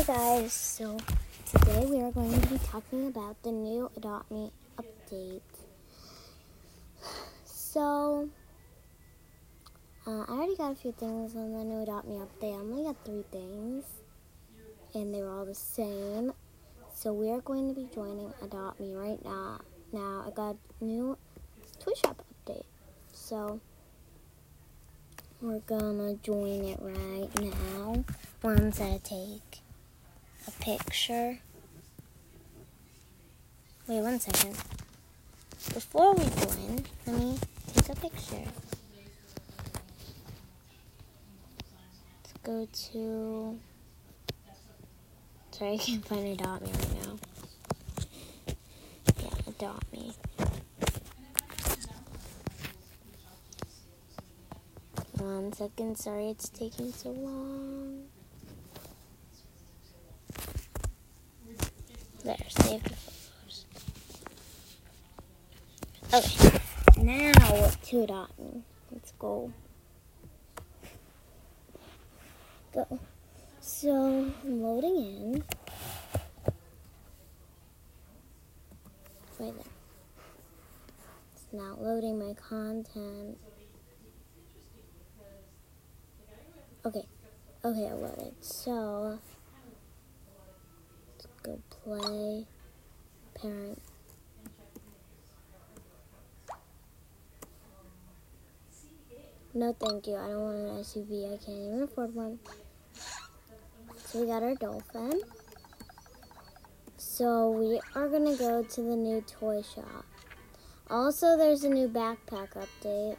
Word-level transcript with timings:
Hey 0.00 0.06
guys, 0.14 0.54
so 0.54 0.96
today 1.44 1.84
we 1.84 2.00
are 2.00 2.10
going 2.10 2.32
to 2.32 2.48
be 2.48 2.56
talking 2.56 3.08
about 3.08 3.36
the 3.42 3.52
new 3.52 3.90
Adopt 3.98 4.30
Me 4.30 4.50
update. 4.78 5.42
So, 7.44 8.30
uh, 10.06 10.24
I 10.26 10.32
already 10.32 10.56
got 10.56 10.72
a 10.72 10.74
few 10.74 10.92
things 10.92 11.36
on 11.36 11.52
the 11.52 11.64
new 11.64 11.82
Adopt 11.82 12.08
Me 12.08 12.14
update. 12.14 12.54
I 12.54 12.60
only 12.60 12.84
got 12.84 12.96
three 13.04 13.24
things, 13.30 13.84
and 14.94 15.14
they 15.14 15.20
were 15.20 15.28
all 15.28 15.44
the 15.44 15.54
same. 15.54 16.32
So 16.94 17.12
we 17.12 17.30
are 17.30 17.42
going 17.42 17.68
to 17.68 17.78
be 17.78 17.86
joining 17.94 18.32
Adopt 18.40 18.80
Me 18.80 18.94
right 18.94 19.22
now. 19.22 19.60
Now 19.92 20.24
I 20.26 20.30
got 20.30 20.56
new 20.80 21.18
toy 21.78 21.92
shop 21.92 22.24
update, 22.46 22.64
so 23.12 23.60
we're 25.42 25.58
gonna 25.58 26.14
join 26.22 26.64
it 26.64 26.78
right 26.80 27.28
now. 27.38 28.02
One's 28.42 28.78
gonna 28.78 28.98
take 28.98 29.60
a 30.50 30.62
picture. 30.62 31.38
Wait 33.86 34.00
one 34.00 34.18
second. 34.20 34.56
Before 35.74 36.14
we 36.14 36.24
join, 36.24 36.84
let 37.06 37.16
me 37.18 37.38
take 37.74 37.88
a 37.90 38.00
picture. 38.00 38.46
Let's 42.16 42.32
go 42.42 42.68
to. 42.92 43.58
Sorry, 45.52 45.72
I 45.74 45.76
can't 45.78 46.06
find 46.06 46.26
Adopt 46.40 46.62
Me 46.62 46.70
right 46.72 47.04
now. 47.04 47.18
Yeah, 49.22 49.34
Adopt 49.48 49.92
Me. 49.92 50.12
One 55.18 55.52
second, 55.52 55.98
sorry 55.98 56.30
it's 56.30 56.48
taking 56.48 56.92
so 56.92 57.10
long. 57.10 57.89
There, 62.22 62.36
save 62.48 62.82
the 62.82 62.96
photos. 62.96 63.64
Okay, 66.12 66.60
now 66.98 67.32
to 68.36 68.42
me. 68.42 68.62
Let's 68.92 69.12
go. 69.12 69.52
Go. 72.74 73.00
So, 73.60 74.30
loading 74.44 74.96
in. 74.96 75.44
Right 79.38 79.54
there. 79.56 79.72
It's 81.32 81.46
now 81.52 81.76
loading 81.80 82.18
my 82.18 82.34
content. 82.34 83.38
Okay. 86.84 87.06
Okay, 87.64 87.88
I 87.88 87.92
loaded. 87.94 88.34
So, 88.40 89.18
go 91.42 91.58
play. 91.70 92.46
Parent. 93.34 93.80
No, 99.52 99.74
thank 99.80 100.06
you. 100.06 100.14
I 100.14 100.28
don't 100.28 100.42
want 100.42 100.56
an 100.58 100.84
SUV. 100.84 101.26
I 101.26 101.36
can't 101.44 101.58
even 101.58 101.82
afford 101.82 102.14
one. 102.14 102.38
So 103.96 104.20
we 104.20 104.26
got 104.26 104.42
our 104.42 104.54
dolphin. 104.54 105.20
So 106.96 107.50
we 107.50 107.80
are 107.94 108.08
gonna 108.08 108.36
go 108.36 108.62
to 108.62 108.82
the 108.82 108.96
new 108.96 109.20
toy 109.22 109.62
shop. 109.62 110.04
Also, 110.88 111.36
there's 111.36 111.64
a 111.64 111.68
new 111.68 111.88
backpack 111.88 112.50
update. 112.54 113.16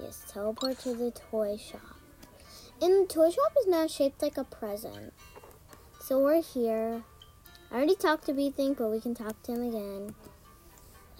Yes, 0.00 0.22
teleport 0.28 0.78
to 0.80 0.94
the 0.94 1.10
toy 1.10 1.56
shop. 1.56 1.98
And 2.80 3.02
the 3.08 3.12
toy 3.12 3.30
shop 3.30 3.52
is 3.60 3.66
now 3.66 3.86
shaped 3.86 4.22
like 4.22 4.38
a 4.38 4.44
present. 4.44 5.12
So 6.08 6.18
we're 6.18 6.40
here. 6.40 7.02
I 7.70 7.74
already 7.74 7.94
talked 7.94 8.24
to 8.24 8.32
Bethink, 8.32 8.78
but 8.78 8.88
we 8.88 8.98
can 8.98 9.14
talk 9.14 9.42
to 9.42 9.52
him 9.52 9.68
again. 9.68 10.14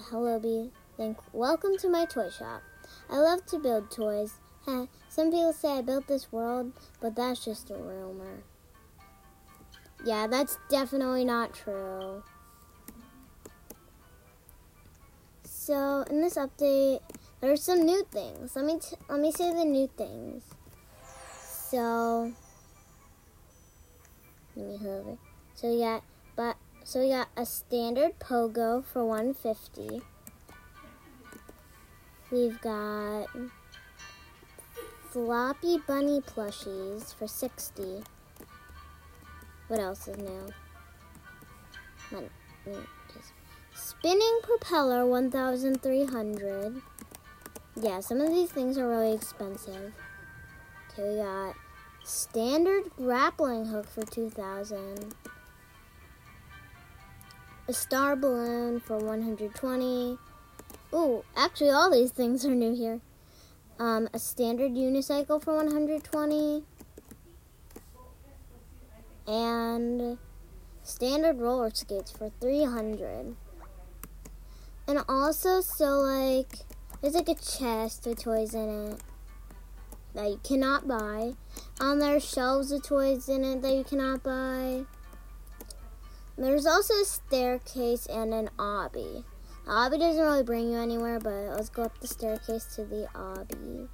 Hello, 0.05 0.39
B 0.39 0.71
Think. 0.97 1.19
Welcome 1.35 1.77
to 1.81 1.91
my 1.91 2.07
toy 2.07 2.31
shop. 2.31 2.63
I 3.11 3.19
love 3.19 3.45
to 3.49 3.59
build 3.59 3.91
toys. 3.91 4.37
Heh, 4.65 4.87
some 5.11 5.31
people 5.31 5.53
say 5.53 5.77
I 5.77 5.83
built 5.83 6.07
this 6.07 6.33
world, 6.33 6.73
but 7.03 7.15
that's 7.15 7.45
just 7.45 7.69
a 7.69 7.75
rumor. 7.75 8.39
Yeah, 10.07 10.27
that's 10.27 10.57
definitely 10.71 11.27
not 11.27 11.53
true. 11.53 12.23
So, 15.45 16.07
in 16.09 16.23
this 16.23 16.37
update, 16.37 17.01
there's 17.43 17.63
some 17.63 17.85
new 17.85 18.07
things. 18.11 18.57
Let 18.57 18.65
me 18.65 18.79
let 19.11 19.21
me 19.21 19.33
say 19.33 19.53
the 19.53 19.67
new 19.67 19.91
things. 19.99 20.45
So, 21.43 22.33
me 24.59 24.77
hover. 24.77 25.19
So 25.55 25.69
we 25.69 25.81
got, 25.81 26.03
but 26.37 26.57
so 26.85 27.01
we 27.01 27.11
got 27.11 27.29
a 27.37 27.45
standard 27.45 28.19
pogo 28.19 28.85
for 28.85 29.05
150. 29.05 30.03
We've 32.31 32.61
got 32.61 33.27
floppy 35.11 35.79
bunny 35.87 36.21
plushies 36.21 37.15
for 37.15 37.27
60. 37.27 38.03
What 39.69 39.81
else 39.81 40.09
is 40.09 40.17
new? 40.17 40.53
Mm, 42.11 42.29
Spinning 43.75 44.41
propeller 44.43 45.07
1300. 45.07 46.83
Yeah, 47.81 48.01
some 48.01 48.21
of 48.21 48.29
these 48.31 48.51
things 48.51 48.77
are 48.77 48.89
really 48.89 49.13
expensive. 49.13 49.93
Okay, 50.93 51.11
we 51.11 51.17
got 51.17 51.55
standard 52.09 52.85
grappling 52.97 53.67
hook 53.67 53.87
for 53.87 54.03
2000. 54.03 55.15
A 57.69 57.73
star 57.73 58.17
balloon 58.17 58.81
for 58.81 58.97
120. 58.97 60.19
Ooh, 60.95 61.25
actually 61.37 61.71
all 61.71 61.91
these 61.91 62.11
things 62.11 62.47
are 62.47 62.55
new 62.55 62.75
here. 62.75 63.01
Um, 63.79 64.09
a 64.15 64.19
standard 64.19 64.73
unicycle 64.73 65.43
for 65.43 65.55
120 65.57 66.65
and 69.27 70.19
standard 70.83 71.39
roller 71.39 71.71
skates 71.71 72.11
for 72.11 72.31
300 72.41 73.37
and 74.89 74.99
also 75.07 75.61
so 75.61 76.01
like 76.01 76.65
there's 77.03 77.15
like 77.15 77.29
a 77.29 77.35
chest 77.35 78.07
with 78.07 78.25
toys 78.25 78.55
in 78.55 78.93
it 78.93 79.01
that 80.15 80.29
you 80.29 80.41
cannot 80.43 80.87
buy 80.87 81.33
um 81.81 81.99
there's 82.01 82.29
shelves 82.29 82.73
of 82.73 82.83
toys 82.83 83.29
in 83.29 83.45
it 83.45 83.63
that 83.63 83.75
you 83.75 83.85
cannot 83.85 84.23
buy 84.23 84.85
there's 86.37 86.67
also 86.67 86.95
a 86.95 87.05
staircase 87.05 88.07
and 88.07 88.33
an 88.33 88.49
obby 88.59 89.25
the 89.65 89.71
obby 89.71 89.99
doesn't 89.99 90.23
really 90.23 90.43
bring 90.43 90.73
you 90.73 90.79
anywhere 90.79 91.19
but 91.19 91.57
let's 91.57 91.69
go 91.69 91.83
up 91.83 91.99
the 92.01 92.09
staircase 92.09 92.65
to 92.75 92.85
the 92.85 93.07
obby 93.15 93.89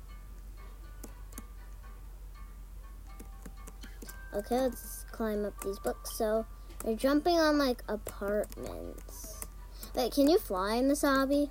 Okay, 4.35 4.63
let's 4.63 5.05
climb 5.13 5.45
up 5.45 5.55
these 5.61 5.79
books. 5.79 6.19
So 6.19 6.45
you're 6.85 6.97
jumping 6.97 7.39
on 7.39 7.57
like 7.57 7.85
apartments. 7.89 9.47
Wait, 9.95 10.13
can 10.13 10.29
you 10.29 10.39
fly 10.39 10.75
in 10.75 10.89
this 10.89 11.05
obby? 11.05 11.49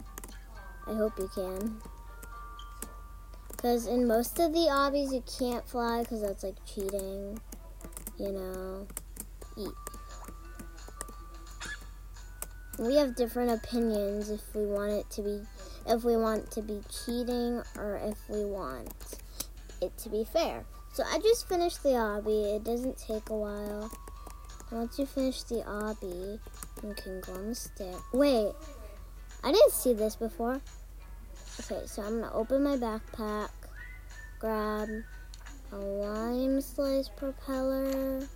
I 0.85 0.93
hope 0.93 1.17
you 1.17 1.29
can. 1.33 1.77
Because 3.63 3.87
in 3.87 4.05
most 4.05 4.37
of 4.41 4.51
the 4.51 4.67
obbies 4.69 5.13
you 5.13 5.23
can't 5.39 5.65
fly 5.65 6.01
because 6.01 6.21
that's 6.21 6.43
like 6.43 6.57
cheating. 6.65 7.39
You 8.19 8.31
know. 8.33 8.87
Eat. 9.57 9.69
We 12.77 12.97
have 12.97 13.15
different 13.15 13.51
opinions 13.51 14.29
if 14.29 14.41
we 14.53 14.65
want 14.65 14.91
it 14.91 15.09
to 15.11 15.21
be 15.21 15.41
if 15.87 16.03
we 16.03 16.17
want 16.17 16.51
to 16.51 16.61
be 16.61 16.81
cheating 17.05 17.61
or 17.77 18.01
if 18.03 18.17
we 18.27 18.43
want 18.43 18.93
it 19.81 19.97
to 19.97 20.09
be 20.09 20.25
fair. 20.25 20.65
So 20.91 21.03
I 21.05 21.19
just 21.19 21.47
finished 21.47 21.83
the 21.83 21.89
obby. 21.89 22.57
It 22.57 22.65
doesn't 22.65 22.97
take 22.97 23.29
a 23.29 23.35
while. 23.35 23.89
Once 24.71 24.99
you 24.99 25.05
finish 25.05 25.41
the 25.43 25.63
obby, 25.63 26.37
you 26.83 26.93
can 26.95 27.21
go 27.21 27.31
on 27.33 27.49
the 27.49 27.55
stair. 27.55 27.95
Wait, 28.11 28.51
I 29.41 29.51
didn't 29.53 29.71
see 29.71 29.93
this 29.93 30.17
before. 30.17 30.59
Okay, 31.59 31.85
so 31.85 32.01
I'm 32.01 32.21
gonna 32.21 32.33
open 32.33 32.63
my 32.63 32.77
backpack, 32.77 33.49
grab 34.39 34.89
a 35.71 35.75
lime 35.75 36.61
slice 36.61 37.09
propeller, 37.09 38.27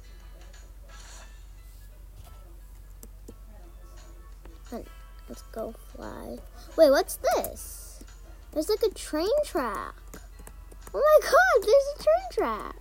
let's 5.30 5.42
go 5.52 5.74
fly. 5.96 6.38
Wait, 6.78 6.90
what's 6.90 7.18
this? 7.36 8.04
There's 8.52 8.70
like 8.70 8.84
a 8.84 8.94
train 8.94 9.28
track. 9.46 9.96
Oh 10.94 11.20
my 11.22 11.30
god, 11.30 11.68
there's 11.68 12.00
a 12.00 12.04
train 12.04 12.32
track. 12.32 12.76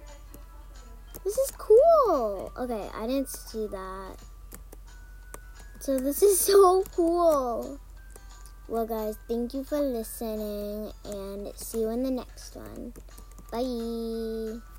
This 1.25 1.37
is 1.37 1.53
cool. 1.59 2.53
Okay, 2.57 2.89
I 2.95 3.07
didn't 3.07 3.29
see 3.29 3.67
that. 3.67 4.17
So 5.81 5.99
this 5.99 6.23
is 6.23 6.39
so 6.47 6.85
cool. 6.95 7.81
Well, 8.69 8.85
guys, 8.85 9.17
thank 9.29 9.55
you 9.55 9.63
for 9.63 9.79
listening 9.79 10.93
and 11.05 11.57
see 11.57 11.81
you 11.81 11.91
in 11.91 12.03
the 12.03 12.11
next 12.11 12.57
one. 12.57 12.93
Bye. 13.53 14.76